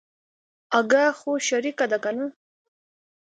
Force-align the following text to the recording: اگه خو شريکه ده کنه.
اگه 0.79 1.03
خو 1.19 1.31
شريکه 1.47 1.85
ده 1.91 1.97
کنه. 2.03 2.25